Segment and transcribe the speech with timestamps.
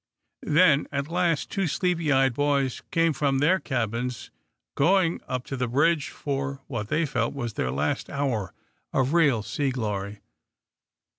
[0.49, 4.31] Then, at last, two sleepy eyed boys came from their cabins,
[4.73, 8.51] going up to the bridge for what they felt was their last hour
[8.93, 10.21] of real sea glory.